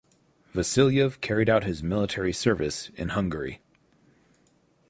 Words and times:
Vasilyev 0.55 1.21
carried 1.21 1.47
out 1.47 1.63
his 1.63 1.83
military 1.83 2.33
service 2.33 2.89
in 2.95 3.09
Hungary. 3.09 3.61